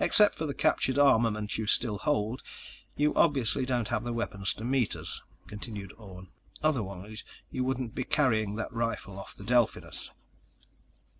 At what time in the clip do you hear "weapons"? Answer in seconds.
4.12-4.52